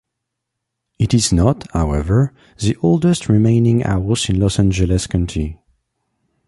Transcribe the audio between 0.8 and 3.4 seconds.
It is not, however, the oldest